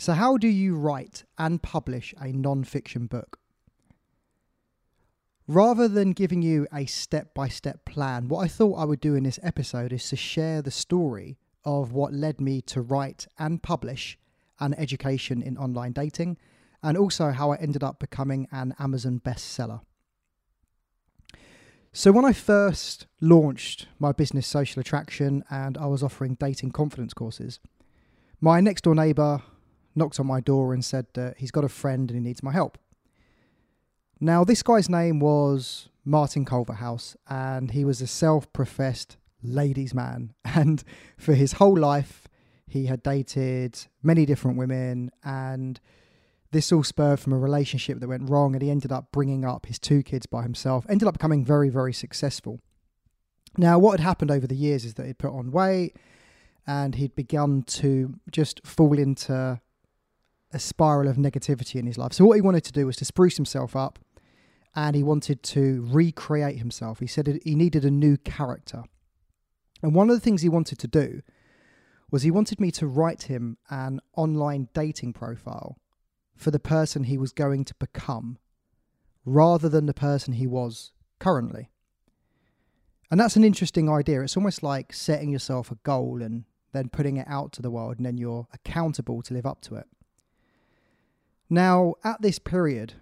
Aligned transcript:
So, 0.00 0.14
how 0.14 0.38
do 0.38 0.48
you 0.48 0.76
write 0.76 1.24
and 1.36 1.62
publish 1.62 2.14
a 2.18 2.32
non 2.32 2.64
fiction 2.64 3.04
book? 3.04 3.38
Rather 5.46 5.88
than 5.88 6.12
giving 6.12 6.40
you 6.40 6.66
a 6.72 6.86
step 6.86 7.34
by 7.34 7.48
step 7.48 7.84
plan, 7.84 8.26
what 8.26 8.42
I 8.42 8.48
thought 8.48 8.78
I 8.78 8.86
would 8.86 9.00
do 9.02 9.14
in 9.14 9.24
this 9.24 9.38
episode 9.42 9.92
is 9.92 10.08
to 10.08 10.16
share 10.16 10.62
the 10.62 10.70
story 10.70 11.36
of 11.66 11.92
what 11.92 12.14
led 12.14 12.40
me 12.40 12.62
to 12.62 12.80
write 12.80 13.26
and 13.38 13.62
publish 13.62 14.18
an 14.58 14.72
education 14.78 15.42
in 15.42 15.58
online 15.58 15.92
dating, 15.92 16.38
and 16.82 16.96
also 16.96 17.32
how 17.32 17.50
I 17.50 17.56
ended 17.56 17.84
up 17.84 18.00
becoming 18.00 18.48
an 18.50 18.74
Amazon 18.78 19.20
bestseller. 19.22 19.82
So, 21.92 22.10
when 22.10 22.24
I 22.24 22.32
first 22.32 23.06
launched 23.20 23.86
my 23.98 24.12
business 24.12 24.46
Social 24.46 24.80
Attraction 24.80 25.44
and 25.50 25.76
I 25.76 25.84
was 25.84 26.02
offering 26.02 26.36
dating 26.36 26.70
confidence 26.70 27.12
courses, 27.12 27.60
my 28.40 28.62
next 28.62 28.84
door 28.84 28.94
neighbour 28.94 29.42
knocked 29.94 30.20
on 30.20 30.26
my 30.26 30.40
door 30.40 30.72
and 30.72 30.84
said 30.84 31.06
that 31.14 31.38
he's 31.38 31.50
got 31.50 31.64
a 31.64 31.68
friend 31.68 32.10
and 32.10 32.18
he 32.18 32.22
needs 32.22 32.42
my 32.42 32.52
help. 32.52 32.78
Now, 34.20 34.44
this 34.44 34.62
guy's 34.62 34.88
name 34.88 35.18
was 35.18 35.88
Martin 36.04 36.44
Culverhouse, 36.44 37.16
and 37.28 37.70
he 37.70 37.84
was 37.84 38.00
a 38.00 38.06
self 38.06 38.52
professed 38.52 39.16
ladies' 39.42 39.94
man. 39.94 40.34
And 40.44 40.82
for 41.16 41.34
his 41.34 41.52
whole 41.52 41.76
life, 41.76 42.28
he 42.66 42.86
had 42.86 43.02
dated 43.02 43.86
many 44.02 44.26
different 44.26 44.58
women, 44.58 45.10
and 45.24 45.80
this 46.50 46.72
all 46.72 46.82
spurred 46.82 47.20
from 47.20 47.32
a 47.32 47.38
relationship 47.38 48.00
that 48.00 48.08
went 48.08 48.28
wrong. 48.28 48.54
And 48.54 48.62
he 48.62 48.70
ended 48.70 48.92
up 48.92 49.12
bringing 49.12 49.44
up 49.44 49.66
his 49.66 49.78
two 49.78 50.02
kids 50.02 50.26
by 50.26 50.42
himself, 50.42 50.84
ended 50.88 51.08
up 51.08 51.14
becoming 51.14 51.44
very, 51.44 51.68
very 51.68 51.92
successful. 51.92 52.60
Now, 53.56 53.78
what 53.78 53.98
had 53.98 54.06
happened 54.06 54.30
over 54.30 54.46
the 54.46 54.56
years 54.56 54.84
is 54.84 54.94
that 54.94 55.06
he'd 55.06 55.18
put 55.18 55.32
on 55.32 55.50
weight 55.50 55.96
and 56.66 56.94
he'd 56.94 57.16
begun 57.16 57.62
to 57.62 58.14
just 58.30 58.64
fall 58.66 58.98
into 58.98 59.60
a 60.52 60.58
spiral 60.58 61.08
of 61.08 61.16
negativity 61.16 61.76
in 61.76 61.86
his 61.86 61.98
life. 61.98 62.12
So, 62.12 62.24
what 62.24 62.34
he 62.34 62.40
wanted 62.40 62.64
to 62.64 62.72
do 62.72 62.86
was 62.86 62.96
to 62.96 63.04
spruce 63.04 63.36
himself 63.36 63.76
up 63.76 63.98
and 64.74 64.94
he 64.94 65.02
wanted 65.02 65.42
to 65.42 65.86
recreate 65.88 66.58
himself. 66.58 67.00
He 67.00 67.06
said 67.06 67.40
he 67.44 67.54
needed 67.54 67.84
a 67.84 67.90
new 67.90 68.16
character. 68.16 68.84
And 69.82 69.94
one 69.94 70.10
of 70.10 70.16
the 70.16 70.20
things 70.20 70.42
he 70.42 70.48
wanted 70.48 70.78
to 70.78 70.88
do 70.88 71.22
was 72.10 72.22
he 72.22 72.30
wanted 72.30 72.60
me 72.60 72.70
to 72.72 72.86
write 72.86 73.24
him 73.24 73.56
an 73.70 74.00
online 74.16 74.68
dating 74.74 75.12
profile 75.12 75.78
for 76.36 76.50
the 76.50 76.58
person 76.58 77.04
he 77.04 77.18
was 77.18 77.32
going 77.32 77.64
to 77.64 77.74
become 77.74 78.38
rather 79.24 79.68
than 79.68 79.86
the 79.86 79.94
person 79.94 80.34
he 80.34 80.46
was 80.46 80.92
currently. 81.18 81.70
And 83.10 83.18
that's 83.18 83.36
an 83.36 83.44
interesting 83.44 83.88
idea. 83.90 84.22
It's 84.22 84.36
almost 84.36 84.62
like 84.62 84.92
setting 84.92 85.30
yourself 85.30 85.70
a 85.70 85.76
goal 85.76 86.22
and 86.22 86.44
then 86.72 86.88
putting 86.88 87.16
it 87.16 87.26
out 87.28 87.52
to 87.52 87.62
the 87.62 87.70
world, 87.70 87.96
and 87.96 88.06
then 88.06 88.16
you're 88.16 88.46
accountable 88.54 89.22
to 89.22 89.34
live 89.34 89.46
up 89.46 89.60
to 89.62 89.74
it. 89.74 89.86
Now, 91.50 91.94
at 92.04 92.22
this 92.22 92.38
period, 92.38 92.94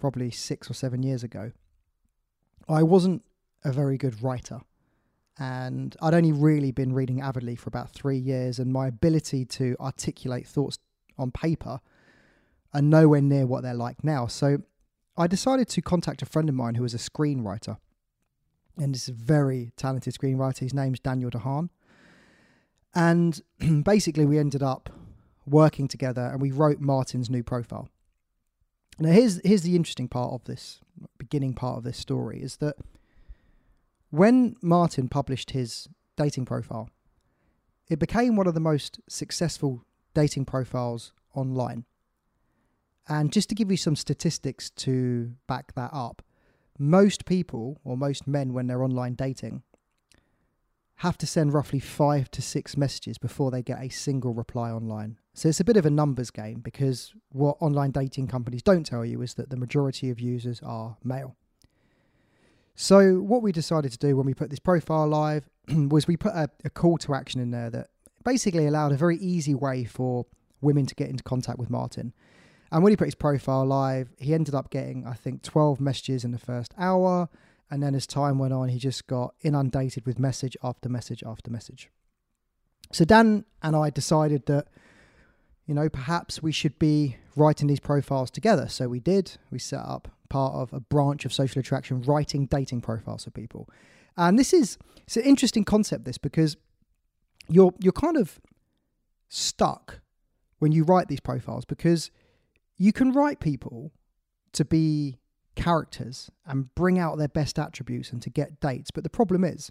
probably 0.00 0.30
six 0.30 0.70
or 0.70 0.74
seven 0.74 1.02
years 1.02 1.22
ago, 1.22 1.52
I 2.68 2.82
wasn't 2.82 3.22
a 3.64 3.72
very 3.72 3.98
good 3.98 4.22
writer 4.22 4.60
and 5.38 5.96
I'd 6.00 6.14
only 6.14 6.32
really 6.32 6.70
been 6.70 6.92
reading 6.92 7.20
avidly 7.20 7.56
for 7.56 7.68
about 7.68 7.90
three 7.90 8.18
years, 8.18 8.58
and 8.58 8.72
my 8.72 8.86
ability 8.86 9.44
to 9.46 9.76
articulate 9.80 10.46
thoughts 10.46 10.78
on 11.18 11.30
paper 11.30 11.80
are 12.74 12.82
nowhere 12.82 13.22
near 13.22 13.46
what 13.46 13.62
they're 13.62 13.74
like 13.74 14.04
now. 14.04 14.26
So 14.26 14.58
I 15.16 15.26
decided 15.26 15.68
to 15.70 15.82
contact 15.82 16.22
a 16.22 16.26
friend 16.26 16.48
of 16.48 16.54
mine 16.54 16.74
who 16.74 16.82
was 16.82 16.94
a 16.94 16.98
screenwriter, 16.98 17.78
and 18.76 18.94
this 18.94 19.04
is 19.04 19.08
a 19.08 19.12
very 19.12 19.72
talented 19.76 20.14
screenwriter. 20.14 20.60
His 20.60 20.74
name's 20.74 21.00
Daniel 21.00 21.30
DeHaan. 21.30 21.70
And 22.94 23.40
basically, 23.84 24.26
we 24.26 24.38
ended 24.38 24.62
up 24.62 24.90
working 25.46 25.88
together 25.88 26.22
and 26.22 26.40
we 26.40 26.50
wrote 26.50 26.80
Martin's 26.80 27.30
new 27.30 27.42
profile. 27.42 27.88
Now, 28.98 29.10
here's, 29.10 29.40
here's 29.44 29.62
the 29.62 29.76
interesting 29.76 30.08
part 30.08 30.32
of 30.32 30.44
this 30.44 30.80
beginning 31.18 31.54
part 31.54 31.78
of 31.78 31.84
this 31.84 31.98
story 31.98 32.42
is 32.42 32.58
that 32.58 32.76
when 34.10 34.56
Martin 34.62 35.08
published 35.08 35.52
his 35.52 35.88
dating 36.16 36.44
profile, 36.44 36.90
it 37.88 37.98
became 37.98 38.36
one 38.36 38.46
of 38.46 38.54
the 38.54 38.60
most 38.60 39.00
successful 39.08 39.84
dating 40.14 40.44
profiles 40.44 41.12
online. 41.34 41.84
And 43.08 43.32
just 43.32 43.48
to 43.48 43.54
give 43.54 43.70
you 43.70 43.76
some 43.76 43.96
statistics 43.96 44.70
to 44.70 45.32
back 45.48 45.74
that 45.74 45.90
up, 45.92 46.22
most 46.78 47.24
people, 47.24 47.80
or 47.84 47.96
most 47.96 48.26
men, 48.26 48.52
when 48.52 48.66
they're 48.66 48.84
online 48.84 49.14
dating, 49.14 49.62
have 51.02 51.18
to 51.18 51.26
send 51.26 51.52
roughly 51.52 51.80
five 51.80 52.30
to 52.30 52.40
six 52.40 52.76
messages 52.76 53.18
before 53.18 53.50
they 53.50 53.60
get 53.60 53.82
a 53.82 53.88
single 53.88 54.32
reply 54.32 54.70
online. 54.70 55.18
So 55.34 55.48
it's 55.48 55.58
a 55.58 55.64
bit 55.64 55.76
of 55.76 55.84
a 55.84 55.90
numbers 55.90 56.30
game 56.30 56.60
because 56.60 57.12
what 57.30 57.56
online 57.58 57.90
dating 57.90 58.28
companies 58.28 58.62
don't 58.62 58.84
tell 58.84 59.04
you 59.04 59.20
is 59.20 59.34
that 59.34 59.50
the 59.50 59.56
majority 59.56 60.10
of 60.10 60.20
users 60.20 60.60
are 60.62 60.96
male. 61.02 61.34
So 62.76 63.14
what 63.16 63.42
we 63.42 63.50
decided 63.50 63.90
to 63.90 63.98
do 63.98 64.16
when 64.16 64.26
we 64.26 64.32
put 64.32 64.48
this 64.48 64.60
profile 64.60 65.08
live 65.08 65.48
was 65.68 66.06
we 66.06 66.16
put 66.16 66.34
a, 66.34 66.48
a 66.64 66.70
call 66.70 66.98
to 66.98 67.14
action 67.14 67.40
in 67.40 67.50
there 67.50 67.68
that 67.70 67.88
basically 68.24 68.68
allowed 68.68 68.92
a 68.92 68.96
very 68.96 69.16
easy 69.16 69.56
way 69.56 69.82
for 69.82 70.26
women 70.60 70.86
to 70.86 70.94
get 70.94 71.10
into 71.10 71.24
contact 71.24 71.58
with 71.58 71.68
Martin. 71.68 72.12
And 72.70 72.84
when 72.84 72.92
he 72.92 72.96
put 72.96 73.08
his 73.08 73.16
profile 73.16 73.66
live, 73.66 74.12
he 74.20 74.34
ended 74.34 74.54
up 74.54 74.70
getting, 74.70 75.04
I 75.04 75.14
think, 75.14 75.42
12 75.42 75.80
messages 75.80 76.24
in 76.24 76.30
the 76.30 76.38
first 76.38 76.72
hour. 76.78 77.28
And 77.70 77.82
then 77.82 77.94
as 77.94 78.06
time 78.06 78.38
went 78.38 78.52
on, 78.52 78.68
he 78.68 78.78
just 78.78 79.06
got 79.06 79.34
inundated 79.42 80.04
with 80.04 80.18
message 80.18 80.56
after 80.62 80.88
message 80.88 81.22
after 81.26 81.50
message. 81.50 81.90
So 82.92 83.04
Dan 83.04 83.44
and 83.62 83.74
I 83.74 83.90
decided 83.90 84.46
that, 84.46 84.68
you 85.66 85.74
know, 85.74 85.88
perhaps 85.88 86.42
we 86.42 86.52
should 86.52 86.78
be 86.78 87.16
writing 87.34 87.68
these 87.68 87.80
profiles 87.80 88.30
together. 88.30 88.68
So 88.68 88.88
we 88.88 89.00
did. 89.00 89.38
We 89.50 89.58
set 89.58 89.80
up 89.80 90.08
part 90.28 90.54
of 90.54 90.72
a 90.72 90.80
branch 90.80 91.24
of 91.24 91.32
social 91.32 91.60
attraction, 91.60 92.02
writing 92.02 92.46
dating 92.46 92.82
profiles 92.82 93.24
for 93.24 93.30
people. 93.30 93.68
And 94.16 94.38
this 94.38 94.52
is 94.52 94.78
it's 95.04 95.16
an 95.16 95.24
interesting 95.24 95.64
concept, 95.64 96.04
this 96.04 96.18
because 96.18 96.56
you're 97.48 97.72
you're 97.80 97.92
kind 97.92 98.16
of 98.16 98.40
stuck 99.28 100.00
when 100.58 100.72
you 100.72 100.84
write 100.84 101.08
these 101.08 101.20
profiles 101.20 101.64
because 101.64 102.10
you 102.76 102.92
can 102.92 103.12
write 103.12 103.40
people 103.40 103.92
to 104.52 104.64
be 104.64 105.18
characters 105.54 106.30
and 106.46 106.74
bring 106.74 106.98
out 106.98 107.18
their 107.18 107.28
best 107.28 107.58
attributes 107.58 108.10
and 108.10 108.22
to 108.22 108.30
get 108.30 108.60
dates. 108.60 108.90
But 108.90 109.04
the 109.04 109.10
problem 109.10 109.44
is, 109.44 109.70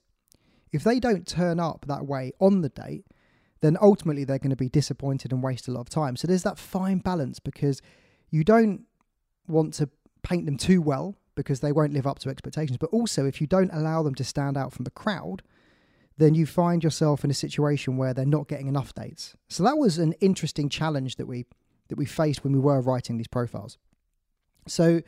if 0.72 0.84
they 0.84 1.00
don't 1.00 1.28
turn 1.28 1.60
up 1.60 1.86
that 1.88 2.06
way 2.06 2.32
on 2.40 2.62
the 2.62 2.70
date, 2.70 3.06
then 3.62 3.78
ultimately 3.82 4.24
they're 4.24 4.40
going 4.40 4.52
to 4.52 4.56
be 4.56 4.70
disappointed 4.70 5.32
and 5.32 5.44
waste 5.44 5.68
a 5.68 5.72
lot 5.72 5.82
of 5.82 5.90
time. 5.90 6.16
So 6.16 6.28
there's 6.28 6.44
that 6.44 6.58
fine 6.58 7.00
balance 7.00 7.40
because 7.40 7.82
you 8.30 8.44
don't 8.44 8.86
want 9.48 9.74
to 9.76 9.90
paint 10.24 10.46
them 10.46 10.58
too 10.58 10.82
well 10.82 11.16
because 11.36 11.60
they 11.60 11.72
won't 11.72 11.94
live 11.94 12.08
up 12.08 12.20
to 12.20 12.30
expectations. 12.30 12.78
But 12.78 12.90
also, 12.92 13.26
if 13.26 13.40
you 13.40 13.48
don't 13.48 13.72
allow 13.74 14.04
them 14.04 14.16
to 14.16 14.24
stand 14.24 14.58
out 14.58 14.74
from 14.74 14.84
the 14.84 14.92
crowd, 14.92 15.44
then 16.18 16.36
you 16.36 16.46
find 16.46 16.84
yourself 16.84 17.24
in 17.24 17.32
a 17.32 17.36
situation 17.36 17.98
where 17.98 18.14
they're 18.14 18.26
not 18.26 18.48
getting 18.48 18.68
enough 18.68 18.94
dates. 18.94 19.36
So 19.50 19.64
that 19.64 19.78
was 19.78 19.98
an 19.98 20.14
interesting 20.14 20.70
challenge 20.70 21.16
that 21.16 21.28
we 21.28 21.46
that 21.90 21.98
we 21.98 22.06
faced 22.06 22.44
when 22.44 22.54
we 22.54 22.60
were 22.60 22.80
writing 22.80 23.18
these 23.18 23.28
profiles. 23.28 23.78
So 24.66 25.02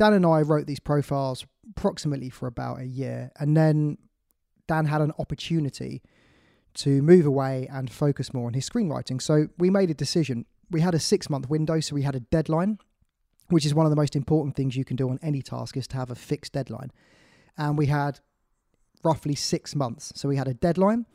Dan 0.00 0.14
and 0.14 0.24
I 0.24 0.40
wrote 0.40 0.66
these 0.66 0.80
profiles 0.80 1.46
approximately 1.76 2.30
for 2.30 2.46
about 2.46 2.80
a 2.80 2.86
year, 2.86 3.30
and 3.38 3.54
then 3.54 3.98
Dan 4.66 4.86
had 4.86 5.02
an 5.02 5.12
opportunity 5.18 6.02
to 6.72 7.02
move 7.02 7.26
away 7.26 7.68
and 7.70 7.92
focus 7.92 8.32
more 8.32 8.46
on 8.46 8.54
his 8.54 8.66
screenwriting. 8.66 9.20
So 9.20 9.48
we 9.58 9.68
made 9.68 9.90
a 9.90 9.94
decision. 9.94 10.46
We 10.70 10.80
had 10.80 10.94
a 10.94 10.98
six 10.98 11.28
month 11.28 11.50
window, 11.50 11.80
so 11.80 11.94
we 11.94 12.02
had 12.02 12.14
a 12.14 12.20
deadline 12.20 12.78
which 13.50 13.66
is 13.66 13.74
one 13.74 13.84
of 13.84 13.90
the 13.90 13.96
most 13.96 14.16
important 14.16 14.56
things 14.56 14.76
you 14.76 14.84
can 14.84 14.96
do 14.96 15.10
on 15.10 15.18
any 15.22 15.42
task 15.42 15.76
is 15.76 15.86
to 15.88 15.96
have 15.96 16.10
a 16.10 16.14
fixed 16.14 16.52
deadline. 16.52 16.90
And 17.58 17.76
we 17.76 17.86
had 17.86 18.20
roughly 19.04 19.34
six 19.34 19.74
months. 19.74 20.12
So 20.14 20.28
we 20.28 20.36
had 20.36 20.48
a 20.48 20.54
deadline. 20.54 21.06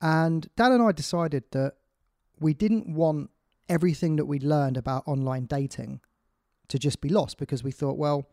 And 0.00 0.48
Dan 0.56 0.72
and 0.72 0.82
I 0.82 0.92
decided 0.92 1.44
that 1.52 1.74
we 2.40 2.54
didn't 2.54 2.92
want 2.92 3.30
everything 3.68 4.16
that 4.16 4.24
we 4.24 4.38
learned 4.38 4.76
about 4.76 5.06
online 5.06 5.46
dating 5.46 6.00
to 6.68 6.78
just 6.78 7.00
be 7.00 7.08
lost 7.08 7.38
because 7.38 7.62
we 7.62 7.72
thought, 7.72 7.96
well, 7.96 8.26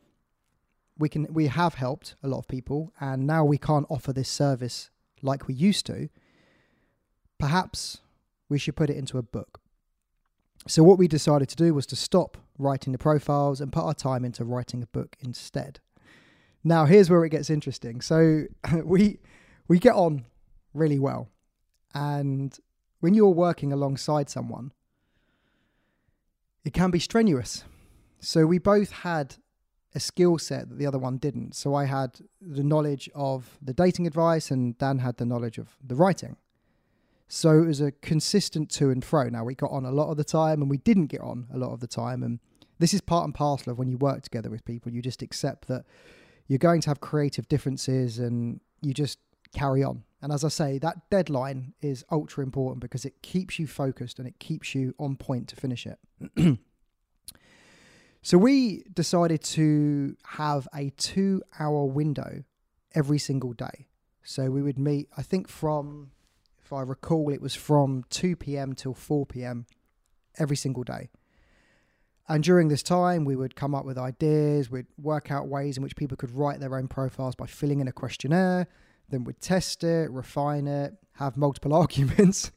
we 0.98 1.10
can 1.10 1.28
we 1.32 1.48
have 1.48 1.76
helped 1.76 2.16
a 2.24 2.28
lot 2.28 2.40
of 2.40 2.48
people 2.48 2.94
and 3.00 3.26
now 3.26 3.44
we 3.44 3.58
can't 3.58 3.88
offer 3.90 4.14
this 4.14 4.30
service 4.30 4.90
like 5.22 5.48
we 5.48 5.54
used 5.54 5.86
to. 5.88 6.10
Perhaps 7.40 8.02
we 8.50 8.60
should 8.60 8.76
put 8.76 8.90
it 8.90 8.98
into 8.98 9.18
a 9.18 9.24
book. 9.24 9.60
So 10.68 10.84
what 10.84 10.98
we 10.98 11.08
decided 11.08 11.50
to 11.50 11.56
do 11.56 11.74
was 11.74 11.86
to 11.88 11.96
stop 11.96 12.38
writing 12.58 12.94
the 12.94 13.00
profiles 13.00 13.60
and 13.60 13.72
put 13.72 13.84
our 13.84 13.94
time 13.94 14.24
into 14.24 14.46
writing 14.46 14.84
a 14.84 14.88
book 14.88 15.16
instead. 15.20 15.80
Now 16.64 16.86
here's 16.86 17.10
where 17.10 17.26
it 17.26 17.30
gets 17.30 17.50
interesting. 17.50 18.02
So 18.02 18.44
we 18.84 19.20
we 19.68 19.80
get 19.80 19.96
on 19.96 20.26
really 20.74 21.00
well. 21.00 21.30
And 21.94 22.58
when 23.00 23.14
you're 23.14 23.30
working 23.30 23.74
alongside 23.74 24.30
someone, 24.30 24.72
it 26.64 26.74
can 26.74 26.92
be 26.92 27.00
strenuous. 27.00 27.66
So 28.24 28.46
we 28.46 28.58
both 28.58 28.92
had 28.92 29.36
a 29.94 30.00
skill 30.00 30.38
set 30.38 30.70
that 30.70 30.78
the 30.80 30.86
other 30.86 30.98
one 30.98 31.18
didn't. 31.18 31.56
So 31.56 31.76
I 31.76 31.86
had 31.86 32.20
the 32.42 32.64
knowledge 32.64 33.10
of 33.14 33.58
the 33.62 33.74
dating 33.74 34.08
advice 34.08 34.50
and 34.50 34.78
Dan 34.78 35.00
had 35.00 35.18
the 35.18 35.26
knowledge 35.26 35.58
of 35.58 35.76
the 35.86 35.96
writing. 35.96 36.38
So 37.28 37.62
it 37.62 37.68
was 37.68 37.82
a 37.82 37.92
consistent 37.92 38.70
to 38.72 38.90
and 38.90 39.04
fro. 39.04 39.30
Now 39.30 39.44
we 39.44 39.56
got 39.56 39.72
on 39.72 39.86
a 39.86 39.92
lot 39.92 40.10
of 40.10 40.18
the 40.18 40.24
time 40.24 40.62
and 40.62 40.70
we 40.70 40.78
didn't 40.78 41.08
get 41.08 41.22
on 41.22 41.48
a 41.54 41.58
lot 41.58 41.74
of 41.74 41.80
the 41.80 41.88
time. 41.88 42.24
And 42.24 42.40
this 42.80 42.94
is 42.94 43.02
part 43.02 43.26
and 43.26 43.36
parcel 43.36 43.72
of 43.72 43.78
when 43.78 43.90
you 43.90 43.98
work 43.98 44.24
together 44.24 44.50
with 44.50 44.66
people. 44.66 44.92
You 44.92 45.02
just 45.02 45.22
accept 45.22 45.68
that 45.68 45.86
you're 46.48 46.60
going 46.60 46.82
to 46.82 46.90
have 46.90 47.02
creative 47.02 47.48
differences 47.48 48.20
and 48.20 48.62
you 48.82 48.94
just 48.94 49.20
carry 49.54 49.84
on. 49.84 50.04
And 50.22 50.32
as 50.32 50.44
I 50.44 50.50
say, 50.50 50.80
that 50.80 51.10
deadline 51.10 51.74
is 51.82 52.06
ultra 52.10 52.44
important 52.44 52.80
because 52.80 53.04
it 53.06 53.22
keeps 53.22 53.60
you 53.60 53.68
focused 53.68 54.18
and 54.18 54.28
it 54.28 54.40
keeps 54.40 54.74
you 54.74 54.96
on 54.98 55.18
point 55.18 55.50
to 55.50 55.56
finish 55.56 55.86
it. 55.86 56.60
so 58.24 58.38
we 58.38 58.84
decided 58.94 59.44
to 59.44 60.16
have 60.26 60.68
a 60.74 60.92
two 60.92 61.44
hour 61.60 61.86
window 61.86 62.46
every 62.96 63.20
single 63.20 63.52
day. 63.52 63.88
So 64.24 64.50
we 64.50 64.62
would 64.62 64.80
meet, 64.80 65.10
I 65.18 65.22
think, 65.22 65.50
from, 65.50 66.12
if 66.64 66.72
I 66.72 66.82
recall, 66.82 67.30
it 67.34 67.42
was 67.42 67.54
from 67.54 68.06
2 68.10 68.38
p.m. 68.38 68.74
till 68.74 68.94
4 68.94 69.26
p.m. 69.26 69.66
every 70.40 70.56
single 70.56 70.84
day. 70.84 71.10
And 72.30 72.42
during 72.42 72.70
this 72.70 72.82
time, 72.82 73.26
we 73.26 73.36
would 73.36 73.58
come 73.58 73.76
up 73.76 73.84
with 73.84 73.98
ideas, 73.98 74.72
we'd 74.72 74.86
work 74.98 75.30
out 75.30 75.50
ways 75.50 75.76
in 75.76 75.84
which 75.84 75.98
people 75.98 76.16
could 76.16 76.32
write 76.32 76.62
their 76.62 76.78
own 76.78 76.88
profiles 76.88 77.36
by 77.36 77.48
filling 77.48 77.82
in 77.82 77.90
a 77.90 77.92
questionnaire. 77.92 78.68
Then 79.10 79.26
we'd 79.26 79.42
test 79.42 79.84
it, 79.84 80.10
refine 80.10 80.66
it, 80.66 80.94
have 81.16 81.36
multiple 81.36 81.74
arguments. 81.82 82.54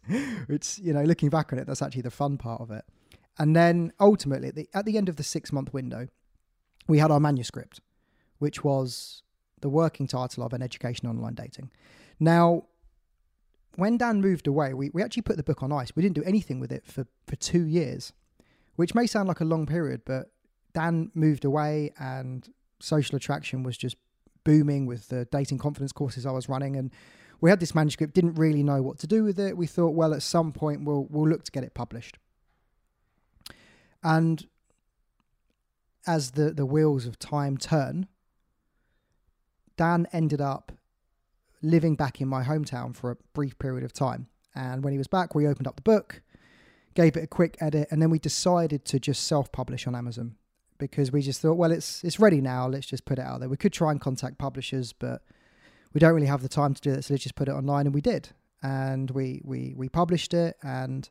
it's, 0.49 0.79
you 0.79 0.93
know, 0.93 1.03
looking 1.03 1.29
back 1.29 1.53
on 1.53 1.59
it, 1.59 1.67
that's 1.67 1.83
actually 1.83 2.03
the 2.03 2.13
fun 2.13 2.39
part 2.39 2.61
of 2.61 2.71
it. 2.71 2.85
And 3.39 3.55
then 3.55 3.93
ultimately, 4.01 4.49
at 4.49 4.55
the, 4.55 4.69
at 4.73 4.85
the 4.87 4.97
end 4.97 5.09
of 5.09 5.17
the 5.17 5.23
six 5.23 5.53
month 5.53 5.73
window, 5.73 6.09
we 6.89 6.99
had 6.99 7.11
our 7.11 7.21
manuscript, 7.21 7.81
which 8.39 8.65
was 8.65 9.23
the 9.61 9.69
working 9.69 10.07
title 10.07 10.45
of 10.45 10.53
An 10.53 10.63
Education 10.63 11.09
Online 11.09 11.35
Dating. 11.35 11.71
Now, 12.21 12.65
when 13.77 13.99
Dan 13.99 14.21
moved 14.21 14.47
away, 14.47 14.73
we, 14.73 14.91
we 14.91 15.03
actually 15.03 15.23
put 15.23 15.37
the 15.37 15.43
book 15.43 15.63
on 15.63 15.73
ice. 15.73 15.95
We 15.95 16.03
didn't 16.03 16.15
do 16.15 16.23
anything 16.25 16.61
with 16.61 16.73
it 16.73 16.87
for, 16.87 17.07
for 17.27 17.37
two 17.37 17.65
years, 17.65 18.13
which 18.77 18.95
may 18.95 19.07
sound 19.07 19.29
like 19.29 19.41
a 19.41 19.45
long 19.45 19.67
period, 19.67 20.03
but 20.05 20.31
Dan 20.73 21.11
moved 21.15 21.45
away 21.45 21.93
and 21.99 22.49
social 22.81 23.17
attraction 23.17 23.63
was 23.63 23.77
just 23.77 23.97
booming 24.45 24.87
with 24.87 25.09
the 25.09 25.27
dating 25.27 25.59
confidence 25.59 25.93
courses 25.93 26.25
I 26.25 26.31
was 26.31 26.49
running. 26.49 26.77
And 26.77 26.91
we 27.41 27.51
had 27.51 27.61
this 27.61 27.75
manuscript, 27.75 28.15
didn't 28.15 28.35
really 28.35 28.63
know 28.63 28.83
what 28.83 28.99
to 29.01 29.07
do 29.07 29.25
with 29.25 29.39
it. 29.39 29.57
We 29.57 29.67
thought, 29.67 29.95
well, 29.95 30.15
at 30.15 30.23
some 30.23 30.53
point 30.53 30.85
we'll 30.85 31.07
we'll 31.11 31.29
look 31.29 31.45
to 31.45 31.53
get 31.53 31.65
it 31.65 31.75
published. 31.75 32.19
And 34.07 34.47
as 36.07 36.31
the, 36.31 36.53
the 36.53 36.65
wheels 36.65 37.07
of 37.07 37.19
time 37.19 37.59
turn, 37.59 38.07
Dan 39.77 40.07
ended 40.13 40.41
up 40.41 40.71
living 41.61 41.97
back 41.97 42.21
in 42.21 42.29
my 42.29 42.45
hometown 42.45 42.95
for 42.95 43.11
a 43.11 43.17
brief 43.35 43.59
period 43.59 43.83
of 43.83 43.93
time. 43.93 44.29
And 44.55 44.85
when 44.85 44.93
he 44.93 44.99
was 44.99 45.09
back, 45.09 45.35
we 45.35 45.49
opened 45.49 45.67
up 45.67 45.75
the 45.75 45.83
book, 45.83 46.23
gave 46.95 47.17
it 47.17 47.25
a 47.25 47.27
quick 47.27 47.57
edit, 47.61 47.89
and 47.91 48.01
then 48.01 48.09
we 48.09 48.21
decided 48.21 48.85
to 48.85 49.01
just 49.01 49.25
self 49.25 49.51
publish 49.51 49.89
on 49.89 49.97
Amazon 49.97 50.37
because 50.79 51.11
we 51.11 51.21
just 51.21 51.41
thought, 51.41 51.55
well, 51.57 51.73
it's 51.73 52.05
it's 52.05 52.21
ready 52.21 52.41
now. 52.41 52.69
Let's 52.69 52.87
just 52.87 53.07
put 53.07 53.19
it 53.19 53.23
out 53.23 53.41
there. 53.41 53.49
We 53.49 53.57
could 53.57 53.73
try 53.73 53.91
and 53.91 54.01
contact 54.01 54.39
publishers, 54.39 54.93
but 54.93 55.23
we 55.93 55.99
don't 55.99 56.15
really 56.15 56.29
have 56.29 56.43
the 56.43 56.49
time 56.49 56.75
to 56.75 56.81
do 56.81 56.93
that. 56.93 57.03
So 57.03 57.15
let's 57.15 57.25
just 57.25 57.35
put 57.35 57.49
it 57.49 57.53
online, 57.53 57.87
and 57.87 57.95
we 57.95 58.01
did. 58.01 58.29
And 58.63 59.11
we 59.11 59.43
we 59.45 59.75
we 59.77 59.89
published 59.89 60.33
it, 60.33 60.57
and 60.63 61.11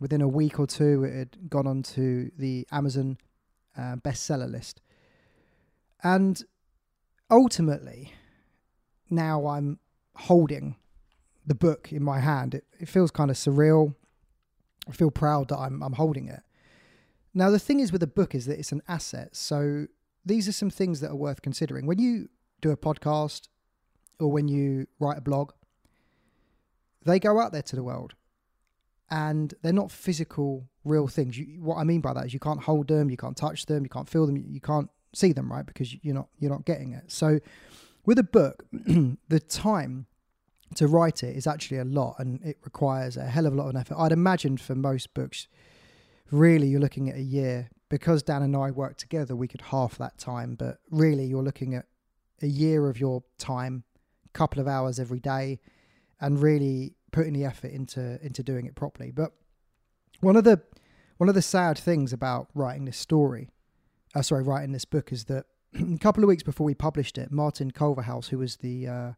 within 0.00 0.22
a 0.22 0.28
week 0.28 0.58
or 0.58 0.66
two, 0.66 1.04
it 1.04 1.14
had 1.14 1.50
gone 1.50 1.66
onto 1.66 2.30
the 2.36 2.66
Amazon 2.72 3.18
uh, 3.76 3.96
bestseller 3.96 4.50
list. 4.50 4.80
And 6.02 6.42
ultimately, 7.30 8.12
now 9.10 9.46
I'm 9.46 9.78
holding 10.16 10.76
the 11.46 11.54
book 11.54 11.92
in 11.92 12.02
my 12.02 12.20
hand. 12.20 12.54
It, 12.54 12.64
it 12.78 12.88
feels 12.88 13.10
kind 13.10 13.30
of 13.30 13.36
surreal. 13.36 13.94
I 14.88 14.92
feel 14.92 15.10
proud 15.10 15.48
that 15.48 15.58
I'm 15.58 15.82
I'm 15.82 15.92
holding 15.92 16.28
it. 16.28 16.40
Now 17.34 17.50
the 17.50 17.58
thing 17.58 17.80
is 17.80 17.92
with 17.92 18.02
a 18.02 18.08
book 18.08 18.34
is 18.34 18.46
that 18.46 18.58
it's 18.58 18.72
an 18.72 18.82
asset. 18.88 19.36
So 19.36 19.86
these 20.24 20.48
are 20.48 20.52
some 20.52 20.70
things 20.70 21.00
that 21.00 21.10
are 21.10 21.16
worth 21.16 21.42
considering. 21.42 21.86
When 21.86 21.98
you 21.98 22.28
do 22.60 22.70
a 22.70 22.76
podcast 22.76 23.48
or 24.18 24.32
when 24.32 24.48
you 24.48 24.86
write 24.98 25.18
a 25.18 25.20
blog, 25.20 25.52
they 27.04 27.18
go 27.18 27.40
out 27.40 27.52
there 27.52 27.62
to 27.62 27.76
the 27.76 27.82
world 27.82 28.14
and 29.10 29.54
they're 29.62 29.72
not 29.72 29.90
physical 29.90 30.68
real 30.84 31.08
things. 31.08 31.38
You, 31.38 31.60
what 31.60 31.76
I 31.76 31.84
mean 31.84 32.00
by 32.00 32.12
that 32.14 32.26
is 32.26 32.34
you 32.34 32.40
can't 32.40 32.62
hold 32.62 32.88
them, 32.88 33.10
you 33.10 33.16
can't 33.16 33.36
touch 33.36 33.66
them, 33.66 33.82
you 33.82 33.88
can't 33.88 34.08
feel 34.08 34.26
them, 34.26 34.36
you 34.36 34.60
can't 34.60 34.88
see 35.14 35.32
them, 35.32 35.50
right? 35.50 35.66
Because 35.66 35.94
you're 36.04 36.14
not 36.14 36.28
you're 36.38 36.50
not 36.50 36.64
getting 36.64 36.92
it. 36.92 37.10
So 37.10 37.40
with 38.06 38.18
a 38.18 38.24
book, 38.24 38.64
the 38.72 39.40
time 39.40 40.06
to 40.76 40.86
write 40.86 41.22
it 41.22 41.36
is 41.36 41.46
actually 41.46 41.78
a 41.78 41.84
lot 41.84 42.14
and 42.18 42.40
it 42.44 42.58
requires 42.62 43.16
a 43.16 43.24
hell 43.24 43.46
of 43.46 43.52
a 43.52 43.56
lot 43.56 43.68
of 43.68 43.76
effort. 43.76 43.96
I'd 43.98 44.12
imagine 44.12 44.56
for 44.56 44.74
most 44.74 45.12
books, 45.14 45.48
really 46.30 46.68
you're 46.68 46.80
looking 46.80 47.08
at 47.08 47.16
a 47.16 47.22
year. 47.22 47.70
Because 47.88 48.22
Dan 48.22 48.42
and 48.42 48.56
I 48.56 48.70
work 48.70 48.98
together, 48.98 49.34
we 49.34 49.48
could 49.48 49.62
half 49.62 49.98
that 49.98 50.16
time, 50.16 50.54
but 50.54 50.78
really 50.92 51.24
you're 51.24 51.42
looking 51.42 51.74
at 51.74 51.86
a 52.40 52.46
year 52.46 52.88
of 52.88 53.00
your 53.00 53.24
time, 53.36 53.82
couple 54.32 54.60
of 54.60 54.68
hours 54.68 55.00
every 55.00 55.18
day, 55.18 55.58
and 56.20 56.40
really 56.40 56.94
putting 57.12 57.32
the 57.32 57.44
effort 57.44 57.70
into 57.72 58.18
into 58.24 58.42
doing 58.42 58.66
it 58.66 58.74
properly. 58.74 59.10
But 59.10 59.32
one 60.20 60.36
of 60.36 60.44
the 60.44 60.60
one 61.18 61.28
of 61.28 61.34
the 61.34 61.42
sad 61.42 61.78
things 61.78 62.12
about 62.12 62.48
writing 62.54 62.84
this 62.84 62.96
story 62.96 63.50
uh, 64.14 64.22
sorry, 64.22 64.42
writing 64.42 64.72
this 64.72 64.84
book 64.84 65.12
is 65.12 65.24
that 65.24 65.46
a 65.74 65.98
couple 65.98 66.22
of 66.22 66.28
weeks 66.28 66.42
before 66.42 66.64
we 66.64 66.74
published 66.74 67.18
it, 67.18 67.30
Martin 67.30 67.70
Culverhouse, 67.70 68.28
who 68.28 68.38
was 68.38 68.56
the 68.56 68.86
uh, 68.86 69.12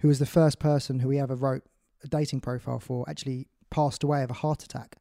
who 0.00 0.08
was 0.08 0.18
the 0.18 0.26
first 0.26 0.58
person 0.58 1.00
who 1.00 1.08
we 1.08 1.18
ever 1.18 1.34
wrote 1.34 1.64
a 2.04 2.08
dating 2.08 2.40
profile 2.40 2.78
for, 2.78 3.08
actually 3.08 3.48
passed 3.70 4.04
away 4.04 4.22
of 4.22 4.30
a 4.30 4.34
heart 4.34 4.62
attack. 4.62 4.98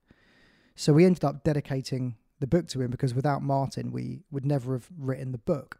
So 0.75 0.94
we 0.94 1.05
ended 1.05 1.23
up 1.23 1.44
dedicating 1.44 2.15
the 2.39 2.47
book 2.47 2.67
to 2.69 2.81
him 2.81 2.89
because 2.89 3.13
without 3.13 3.44
Martin, 3.44 3.91
we 3.91 4.21
would 4.31 4.45
never 4.45 4.73
have 4.73 4.88
written 4.97 5.31
the 5.31 5.38
book. 5.38 5.77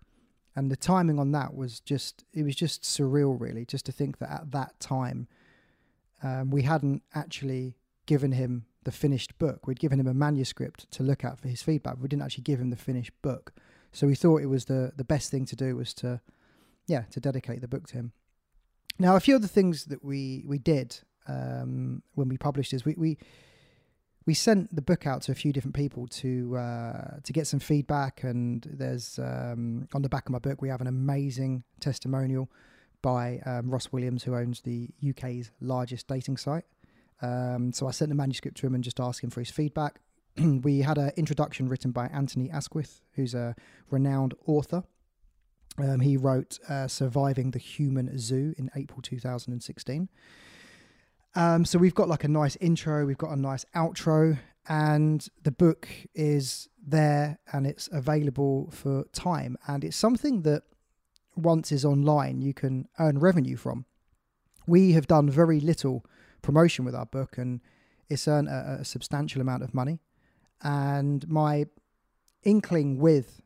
And 0.56 0.72
the 0.72 0.76
timing 0.76 1.20
on 1.20 1.32
that 1.32 1.56
was 1.56 1.80
just, 1.80 2.26
it 2.34 2.44
was 2.44 2.56
just 2.56 2.84
surreal, 2.84 3.40
really, 3.40 3.66
just 3.66 3.86
to 3.88 3.92
think 3.92 4.20
that 4.20 4.32
at 4.32 4.52
that 4.52 4.80
time, 4.80 5.28
um, 6.24 6.50
we 6.50 6.64
hadn't 6.64 7.04
actually 7.14 7.76
given 8.06 8.32
him 8.32 8.66
the 8.84 8.92
finished 8.92 9.38
book. 9.38 9.68
We'd 9.68 9.80
given 9.80 10.00
him 10.00 10.08
a 10.08 10.14
manuscript 10.14 10.90
to 10.92 11.04
look 11.04 11.24
at 11.26 11.40
for 11.40 11.48
his 11.48 11.62
feedback. 11.62 11.98
We 12.00 12.08
didn't 12.08 12.24
actually 12.24 12.44
give 12.44 12.60
him 12.60 12.70
the 12.70 12.78
finished 12.78 13.12
book. 13.22 13.54
So 13.92 14.08
we 14.08 14.16
thought 14.16 14.42
it 14.42 14.48
was 14.48 14.66
the 14.66 14.94
the 14.96 15.04
best 15.04 15.32
thing 15.32 15.46
to 15.46 15.56
do 15.56 15.76
was 15.76 15.94
to 15.96 16.22
yeah, 16.88 17.04
to 17.12 17.20
dedicate 17.20 17.62
the 17.62 17.68
book 17.68 17.88
to 17.88 17.96
him. 17.96 18.12
Now 19.00 19.16
a 19.16 19.20
few 19.20 19.36
other 19.36 19.48
things 19.48 19.86
that 19.86 20.04
we 20.04 20.44
we 20.48 20.58
did 20.58 21.00
um, 21.28 22.02
when 22.16 22.30
we 22.30 22.38
published 22.38 22.72
this, 22.72 22.86
we, 22.86 22.96
we 22.98 23.18
we 24.26 24.34
sent 24.34 24.76
the 24.76 24.82
book 24.82 25.08
out 25.08 25.22
to 25.24 25.32
a 25.32 25.36
few 25.36 25.54
different 25.54 25.76
people 25.76 26.08
to 26.08 26.58
uh, 26.58 27.20
to 27.24 27.34
get 27.34 27.48
some 27.48 27.60
feedback. 27.60 28.24
And 28.24 28.66
there's 28.70 29.20
um, 29.20 29.88
on 29.94 30.02
the 30.02 30.10
back 30.10 30.26
of 30.28 30.32
my 30.32 30.40
book 30.40 30.62
we 30.62 30.70
have 30.70 30.82
an 30.82 30.88
amazing 30.88 31.64
testimonial 31.80 32.50
by 33.02 33.40
um, 33.46 33.70
Ross 33.70 33.92
Williams, 33.92 34.24
who 34.24 34.36
owns 34.36 34.62
the 34.62 34.90
UK's 35.08 35.52
largest 35.62 36.08
dating 36.08 36.38
site. 36.38 36.66
Um, 37.22 37.72
so 37.72 37.88
I 37.88 37.92
sent 37.92 38.10
the 38.10 38.16
manuscript 38.16 38.58
to 38.58 38.68
him 38.68 38.76
and 38.76 38.84
just 38.84 39.00
asked 39.00 39.24
him 39.24 39.30
for 39.30 39.42
his 39.42 39.50
feedback. 39.50 40.00
we 40.38 40.80
had 40.80 40.98
an 40.98 41.12
introduction 41.16 41.68
written 41.68 41.92
by 41.92 42.08
Anthony 42.08 42.50
Asquith, 42.50 43.02
who's 43.14 43.34
a 43.34 43.56
renowned 43.90 44.34
author. 44.46 44.84
Um, 45.80 46.00
he 46.00 46.18
wrote 46.18 46.60
uh, 46.70 46.88
Surviving 46.88 47.52
the 47.52 47.60
Human 47.60 48.18
Zoo 48.18 48.54
in 48.58 48.70
April 48.76 49.02
2016. 49.02 50.10
Um, 51.36 51.66
so 51.66 51.78
we've 51.78 51.94
got 51.94 52.08
like 52.08 52.24
a 52.24 52.28
nice 52.28 52.56
intro, 52.58 53.06
we've 53.06 53.18
got 53.18 53.32
a 53.32 53.40
nice 53.40 53.64
outro, 53.76 54.40
and 54.68 55.28
the 55.44 55.52
book 55.52 55.88
is 56.16 56.68
there 56.86 57.40
and 57.54 57.68
it's 57.68 57.88
available 57.92 58.72
for 58.72 59.06
time. 59.14 59.56
And 59.68 59.84
it's 59.84 59.98
something 59.98 60.42
that 60.44 60.64
once 61.38 61.72
is 61.72 61.86
online, 61.86 62.42
you 62.42 62.54
can 62.54 62.88
earn 63.00 63.20
revenue 63.20 63.56
from. 63.56 63.86
We 64.66 64.94
have 64.94 65.08
done 65.08 65.30
very 65.30 65.60
little 65.60 66.06
promotion 66.42 66.84
with 66.84 66.96
our 66.96 67.06
book, 67.06 67.38
and 67.38 67.62
it's 68.10 68.28
earned 68.28 68.48
a, 68.50 68.80
a 68.82 68.86
substantial 68.86 69.42
amount 69.42 69.64
of 69.64 69.74
money. 69.74 70.00
And 70.62 71.28
my 71.30 71.68
inkling 72.44 72.98
with 72.98 73.42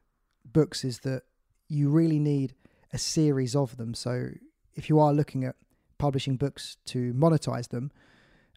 books 0.46 0.84
is 0.84 1.00
that 1.00 1.24
you 1.68 1.90
really 1.90 2.20
need 2.20 2.56
a 2.94 2.98
series 2.98 3.56
of 3.56 3.78
them. 3.78 3.94
So 3.94 4.30
if 4.74 4.90
you 4.90 5.00
are 5.00 5.14
looking 5.14 5.44
at 5.44 5.56
publishing 5.98 6.38
books 6.38 6.78
to 6.86 7.14
monetize 7.14 7.70
them, 7.70 7.92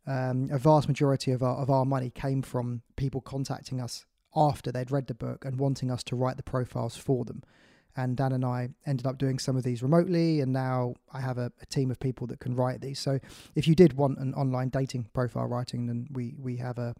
um, 0.06 0.48
a 0.52 0.58
vast 0.58 0.86
majority 0.88 1.32
of 1.32 1.42
our 1.42 1.56
of 1.56 1.70
our 1.70 1.84
money 1.84 2.10
came 2.10 2.42
from 2.42 2.82
people 2.96 3.22
contacting 3.22 3.80
us 3.80 4.04
after 4.36 4.70
they'd 4.70 4.90
read 4.90 5.06
the 5.06 5.14
book 5.14 5.44
and 5.44 5.58
wanting 5.58 5.90
us 5.90 6.02
to 6.04 6.16
write 6.16 6.36
the 6.36 6.42
profiles 6.42 6.96
for 6.96 7.24
them 7.24 7.42
and 7.96 8.16
Dan 8.16 8.32
and 8.32 8.44
I 8.44 8.70
ended 8.86 9.06
up 9.06 9.18
doing 9.18 9.38
some 9.38 9.56
of 9.56 9.62
these 9.62 9.82
remotely, 9.82 10.40
and 10.40 10.52
now 10.52 10.94
I 11.12 11.20
have 11.20 11.38
a, 11.38 11.52
a, 11.62 11.66
team 11.66 11.90
of 11.90 12.00
people 12.00 12.26
that 12.28 12.40
can 12.40 12.56
write 12.56 12.80
these. 12.80 12.98
So 12.98 13.20
if 13.54 13.68
you 13.68 13.74
did 13.74 13.92
want 13.92 14.18
an 14.18 14.34
online 14.34 14.68
dating 14.68 15.06
profile 15.12 15.46
writing, 15.46 15.86
then 15.86 16.08
we 16.12 16.34
we 16.38 16.56
have 16.56 16.78
a 16.78 16.94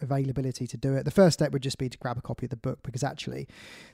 availability 0.00 0.66
to 0.66 0.76
do 0.76 0.94
it. 0.94 1.04
The 1.04 1.10
first 1.10 1.34
step 1.34 1.52
would 1.52 1.62
just 1.62 1.78
be 1.78 1.88
to 1.88 1.98
grab 1.98 2.18
a 2.18 2.22
copy 2.22 2.46
of 2.46 2.50
the 2.50 2.56
book 2.56 2.80
because 2.84 3.02
actually 3.02 3.48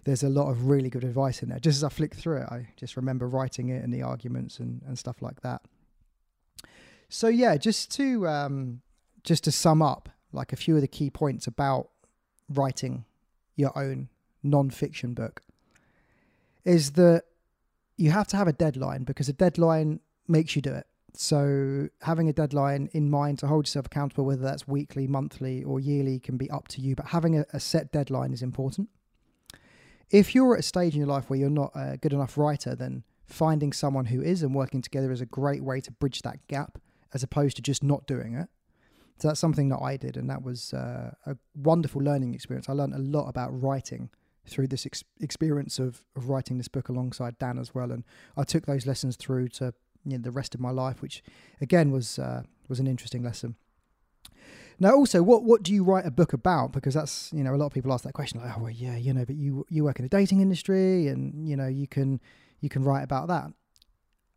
there's 0.04 0.22
a 0.22 0.28
lot 0.28 0.50
of 0.50 0.66
really 0.66 0.90
good 0.90 1.04
advice 1.04 1.42
in 1.42 1.48
there. 1.48 1.58
Just 1.58 1.76
as 1.78 1.84
I 1.84 1.88
flick 1.88 2.14
through 2.14 2.42
it, 2.42 2.48
I 2.50 2.68
just 2.76 2.96
remember 2.96 3.26
writing 3.26 3.70
it 3.70 3.82
and 3.82 3.92
the 3.92 4.02
arguments 4.02 4.58
and, 4.58 4.82
and 4.86 4.98
stuff 4.98 5.22
like 5.22 5.40
that. 5.40 5.62
So 7.08 7.28
yeah, 7.28 7.56
just 7.56 7.90
to 7.96 8.26
um, 8.28 8.82
just 9.22 9.44
to 9.44 9.52
sum 9.52 9.82
up, 9.82 10.08
like 10.32 10.52
a 10.52 10.56
few 10.56 10.74
of 10.74 10.82
the 10.82 10.88
key 10.88 11.10
points 11.10 11.46
about 11.46 11.90
writing 12.48 13.04
your 13.56 13.76
own 13.78 14.08
non-fiction 14.42 15.14
book 15.14 15.40
is 16.64 16.92
that 16.92 17.24
you 17.96 18.10
have 18.10 18.26
to 18.28 18.36
have 18.36 18.48
a 18.48 18.52
deadline 18.52 19.04
because 19.04 19.28
a 19.28 19.32
deadline 19.32 20.00
makes 20.26 20.56
you 20.56 20.62
do 20.62 20.72
it. 20.72 20.86
So 21.16 21.88
having 22.02 22.28
a 22.28 22.32
deadline 22.32 22.90
in 22.92 23.08
mind 23.08 23.38
to 23.38 23.46
hold 23.46 23.66
yourself 23.66 23.86
accountable, 23.86 24.24
whether 24.24 24.42
that's 24.42 24.66
weekly, 24.66 25.06
monthly, 25.06 25.62
or 25.62 25.78
yearly, 25.78 26.18
can 26.18 26.36
be 26.36 26.50
up 26.50 26.66
to 26.68 26.80
you. 26.80 26.96
But 26.96 27.06
having 27.06 27.38
a, 27.38 27.44
a 27.52 27.60
set 27.60 27.92
deadline 27.92 28.32
is 28.32 28.42
important. 28.42 28.88
If 30.10 30.34
you're 30.34 30.54
at 30.54 30.60
a 30.60 30.64
stage 30.64 30.94
in 30.94 31.00
your 31.00 31.08
life 31.08 31.30
where 31.30 31.38
you're 31.38 31.50
not 31.50 31.70
a 31.74 31.96
good 31.96 32.12
enough 32.12 32.36
writer, 32.36 32.74
then 32.74 33.04
finding 33.26 33.72
someone 33.72 34.06
who 34.06 34.20
is 34.20 34.42
and 34.42 34.54
working 34.54 34.82
together 34.82 35.12
is 35.12 35.20
a 35.20 35.26
great 35.26 35.62
way 35.62 35.80
to 35.80 35.92
bridge 35.92 36.22
that 36.22 36.46
gap 36.48 36.78
as 37.12 37.22
opposed 37.22 37.56
to 37.56 37.62
just 37.62 37.82
not 37.82 38.06
doing 38.06 38.34
it. 38.34 38.48
So 39.18 39.28
that's 39.28 39.40
something 39.40 39.68
that 39.68 39.78
I 39.80 39.96
did, 39.96 40.16
and 40.16 40.28
that 40.28 40.42
was 40.42 40.74
uh, 40.74 41.12
a 41.24 41.36
wonderful 41.54 42.02
learning 42.02 42.34
experience. 42.34 42.68
I 42.68 42.72
learned 42.72 42.94
a 42.94 42.98
lot 42.98 43.28
about 43.28 43.62
writing 43.62 44.10
through 44.46 44.68
this 44.68 44.86
ex- 44.86 45.04
experience 45.20 45.78
of, 45.78 46.04
of 46.16 46.28
writing 46.28 46.58
this 46.58 46.68
book 46.68 46.88
alongside 46.88 47.38
Dan 47.38 47.58
as 47.58 47.74
well, 47.74 47.90
and 47.90 48.04
I 48.36 48.44
took 48.44 48.66
those 48.66 48.86
lessons 48.86 49.16
through 49.16 49.48
to 49.48 49.74
you 50.04 50.18
know, 50.18 50.22
the 50.22 50.30
rest 50.30 50.54
of 50.54 50.60
my 50.60 50.70
life, 50.70 51.00
which 51.02 51.22
again 51.60 51.90
was 51.90 52.18
uh, 52.18 52.42
was 52.68 52.80
an 52.80 52.86
interesting 52.86 53.22
lesson. 53.22 53.56
Now, 54.78 54.94
also, 54.94 55.22
what 55.22 55.44
what 55.44 55.62
do 55.62 55.72
you 55.72 55.84
write 55.84 56.06
a 56.06 56.10
book 56.10 56.32
about? 56.32 56.72
Because 56.72 56.94
that's 56.94 57.32
you 57.32 57.44
know 57.44 57.54
a 57.54 57.56
lot 57.56 57.66
of 57.66 57.72
people 57.72 57.92
ask 57.92 58.04
that 58.04 58.12
question, 58.12 58.40
like, 58.40 58.56
oh 58.56 58.62
well, 58.62 58.70
yeah, 58.70 58.96
you 58.96 59.12
know, 59.12 59.24
but 59.24 59.36
you 59.36 59.64
you 59.68 59.84
work 59.84 59.98
in 59.98 60.04
the 60.04 60.08
dating 60.08 60.40
industry, 60.40 61.08
and 61.08 61.48
you 61.48 61.56
know 61.56 61.66
you 61.66 61.86
can 61.86 62.20
you 62.60 62.68
can 62.68 62.82
write 62.82 63.02
about 63.02 63.28
that. 63.28 63.52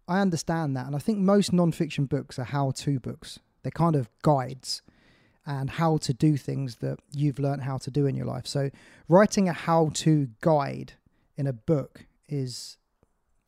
I 0.07 0.21
understand 0.21 0.75
that, 0.77 0.85
and 0.85 0.95
I 0.95 0.99
think 0.99 1.19
most 1.19 1.51
non-fiction 1.51 2.05
books 2.05 2.39
are 2.39 2.45
how-to 2.45 2.99
books. 2.99 3.39
They're 3.63 3.71
kind 3.71 3.95
of 3.95 4.09
guides 4.21 4.81
and 5.47 5.69
how 5.69 5.95
to 5.95 6.13
do 6.13 6.35
things 6.35 6.75
that 6.75 6.99
you've 7.13 7.39
learned 7.39 7.63
how 7.63 7.77
to 7.77 7.89
do 7.89 8.05
in 8.05 8.15
your 8.15 8.25
life. 8.25 8.45
So, 8.45 8.69
writing 9.07 9.47
a 9.47 9.53
how-to 9.53 10.27
guide 10.41 10.93
in 11.37 11.47
a 11.47 11.53
book 11.53 12.05
is 12.27 12.77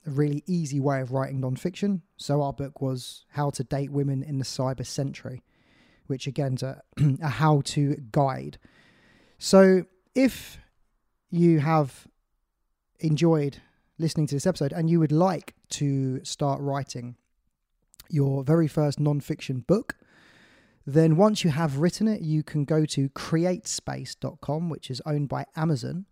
a 0.08 0.10
really 0.10 0.42
easy 0.48 0.80
way 0.80 1.02
of 1.02 1.12
writing 1.12 1.42
non-fiction. 1.42 2.02
So, 2.16 2.42
our 2.42 2.54
book 2.54 2.82
was 2.82 3.26
How 3.32 3.50
to 3.52 3.66
Date 3.66 3.92
Women 3.92 4.24
in 4.24 4.40
the 4.40 4.46
Cyber 4.46 4.86
Century, 4.86 5.44
which 6.08 6.26
again 6.26 6.54
is 6.54 6.64
a, 6.64 6.82
a 7.22 7.28
how-to 7.28 7.98
guide. 8.14 8.58
So, 9.38 9.86
if 10.16 10.58
you 11.30 11.60
have 11.60 12.08
enjoyed 13.00 13.58
listening 13.98 14.28
to 14.28 14.36
this 14.36 14.48
episode 14.48 14.72
and 14.72 14.90
you 14.90 15.02
would 15.02 15.12
like 15.12 15.54
to 15.70 16.24
start 16.24 16.62
writing 16.62 17.18
your 18.10 18.42
very 18.46 18.70
first 18.70 19.02
non-fiction 19.02 19.60
book, 19.68 19.99
then 20.94 21.18
once 21.18 21.44
you 21.44 21.50
have 21.50 21.78
written 21.78 22.08
it, 22.08 22.22
you 22.22 22.44
can 22.44 22.66
go 22.66 22.86
to 22.86 23.10
createspace.com, 23.10 24.70
which 24.70 24.90
is 24.90 25.02
owned 25.06 25.30
by 25.30 25.46
Amazon, 25.56 26.06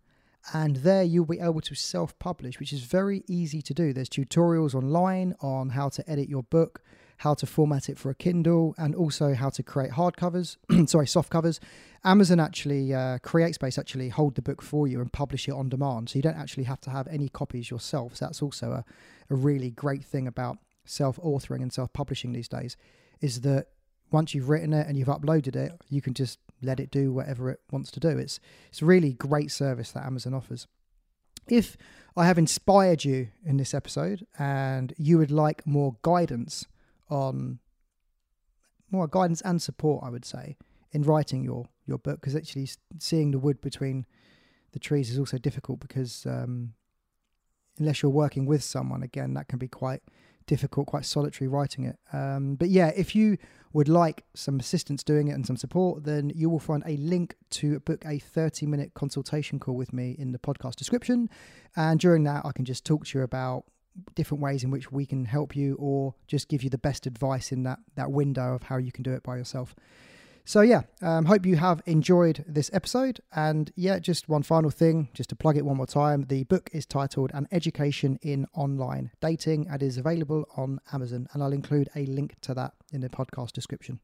and 0.52 0.76
there 0.76 1.02
you'll 1.02 1.26
be 1.26 1.40
able 1.40 1.60
to 1.62 1.74
self 1.74 2.18
publish, 2.18 2.58
which 2.58 2.72
is 2.72 2.82
very 2.82 3.24
easy 3.26 3.60
to 3.62 3.74
do. 3.74 3.92
There's 3.92 4.08
tutorials 4.08 4.74
online 4.74 5.34
on 5.40 5.70
how 5.70 5.88
to 5.90 6.10
edit 6.10 6.28
your 6.28 6.42
book, 6.44 6.82
how 7.18 7.34
to 7.34 7.46
format 7.46 7.88
it 7.88 7.98
for 7.98 8.10
a 8.10 8.14
Kindle, 8.14 8.74
and 8.78 8.94
also 8.94 9.34
how 9.34 9.50
to 9.50 9.62
create 9.62 9.92
hardcovers, 9.92 10.56
sorry, 10.88 11.06
soft 11.06 11.30
covers. 11.30 11.60
Amazon 12.04 12.38
actually, 12.38 12.94
uh, 12.94 13.18
CreateSpace 13.18 13.78
actually 13.78 14.08
hold 14.10 14.36
the 14.36 14.42
book 14.42 14.62
for 14.62 14.86
you 14.86 15.00
and 15.00 15.12
publish 15.12 15.48
it 15.48 15.52
on 15.52 15.68
demand. 15.68 16.10
So 16.10 16.16
you 16.16 16.22
don't 16.22 16.36
actually 16.36 16.64
have 16.64 16.80
to 16.82 16.90
have 16.90 17.08
any 17.08 17.28
copies 17.28 17.70
yourself. 17.70 18.16
So 18.16 18.26
that's 18.26 18.40
also 18.40 18.70
a, 18.70 18.84
a 19.28 19.34
really 19.34 19.70
great 19.70 20.04
thing 20.04 20.26
about 20.28 20.58
self 20.84 21.16
authoring 21.16 21.62
and 21.62 21.72
self 21.72 21.92
publishing 21.92 22.32
these 22.32 22.48
days 22.48 22.76
is 23.20 23.40
that 23.40 23.66
once 24.10 24.34
you've 24.34 24.48
written 24.48 24.72
it 24.72 24.86
and 24.86 24.96
you've 24.96 25.08
uploaded 25.08 25.56
it, 25.56 25.72
you 25.88 26.00
can 26.00 26.14
just 26.14 26.38
let 26.62 26.80
it 26.80 26.90
do 26.90 27.12
whatever 27.12 27.50
it 27.50 27.60
wants 27.70 27.90
to 27.92 28.00
do. 28.00 28.08
It's 28.08 28.40
it's 28.68 28.82
really 28.82 29.12
great 29.12 29.50
service 29.50 29.92
that 29.92 30.04
Amazon 30.04 30.34
offers. 30.34 30.66
If 31.48 31.76
I 32.16 32.26
have 32.26 32.38
inspired 32.38 33.04
you 33.04 33.28
in 33.44 33.56
this 33.56 33.74
episode 33.74 34.26
and 34.38 34.92
you 34.98 35.18
would 35.18 35.30
like 35.30 35.66
more 35.66 35.96
guidance 36.02 36.66
on 37.08 37.60
more 38.90 39.06
guidance 39.06 39.40
and 39.42 39.60
support, 39.60 40.04
I 40.04 40.10
would 40.10 40.24
say, 40.24 40.56
in 40.92 41.02
writing 41.02 41.44
your 41.44 41.68
your 41.86 41.98
book, 41.98 42.20
because 42.20 42.36
actually 42.36 42.68
seeing 42.98 43.30
the 43.30 43.38
wood 43.38 43.60
between 43.60 44.06
the 44.72 44.78
trees 44.78 45.10
is 45.10 45.18
also 45.18 45.38
difficult 45.38 45.80
because 45.80 46.26
um, 46.26 46.74
unless 47.78 48.02
you're 48.02 48.10
working 48.10 48.46
with 48.46 48.62
someone, 48.62 49.02
again, 49.02 49.34
that 49.34 49.48
can 49.48 49.58
be 49.58 49.68
quite 49.68 50.02
difficult, 50.46 50.86
quite 50.86 51.04
solitary 51.04 51.48
writing 51.48 51.84
it. 51.84 51.98
Um, 52.12 52.56
but 52.56 52.68
yeah, 52.68 52.88
if 52.96 53.14
you 53.14 53.38
would 53.72 53.88
like 53.88 54.24
some 54.34 54.58
assistance 54.58 55.02
doing 55.02 55.28
it 55.28 55.32
and 55.32 55.46
some 55.46 55.56
support, 55.56 56.04
then 56.04 56.30
you 56.34 56.48
will 56.48 56.58
find 56.58 56.82
a 56.86 56.96
link 56.96 57.36
to 57.50 57.80
book 57.80 58.04
a 58.06 58.18
30 58.18 58.66
minute 58.66 58.94
consultation 58.94 59.58
call 59.58 59.76
with 59.76 59.92
me 59.92 60.16
in 60.18 60.32
the 60.32 60.38
podcast 60.38 60.76
description. 60.76 61.28
And 61.76 62.00
during 62.00 62.24
that, 62.24 62.44
I 62.44 62.52
can 62.52 62.64
just 62.64 62.84
talk 62.84 63.06
to 63.06 63.18
you 63.18 63.24
about 63.24 63.64
different 64.14 64.42
ways 64.42 64.62
in 64.64 64.70
which 64.70 64.92
we 64.92 65.06
can 65.06 65.24
help 65.24 65.56
you 65.56 65.76
or 65.78 66.14
just 66.26 66.48
give 66.48 66.62
you 66.62 66.70
the 66.70 66.78
best 66.78 67.06
advice 67.06 67.52
in 67.52 67.64
that, 67.64 67.78
that 67.96 68.10
window 68.10 68.54
of 68.54 68.64
how 68.64 68.76
you 68.76 68.92
can 68.92 69.02
do 69.02 69.12
it 69.12 69.22
by 69.22 69.36
yourself. 69.36 69.74
So 70.48 70.62
yeah, 70.62 70.84
um, 71.02 71.26
hope 71.26 71.44
you 71.44 71.56
have 71.56 71.82
enjoyed 71.84 72.42
this 72.48 72.70
episode. 72.72 73.20
And 73.34 73.70
yeah, 73.76 73.98
just 73.98 74.30
one 74.30 74.42
final 74.42 74.70
thing, 74.70 75.10
just 75.12 75.28
to 75.28 75.36
plug 75.36 75.58
it 75.58 75.64
one 75.66 75.76
more 75.76 75.86
time. 75.86 76.24
The 76.28 76.44
book 76.44 76.70
is 76.72 76.86
titled 76.86 77.30
An 77.34 77.46
Education 77.52 78.18
in 78.22 78.46
Online 78.54 79.10
Dating 79.20 79.68
and 79.68 79.82
is 79.82 79.98
available 79.98 80.48
on 80.56 80.80
Amazon. 80.90 81.28
And 81.34 81.42
I'll 81.42 81.52
include 81.52 81.90
a 81.94 82.06
link 82.06 82.36
to 82.42 82.54
that 82.54 82.72
in 82.92 83.00
the 83.00 83.08
podcast 83.08 83.52
description. 83.52 84.00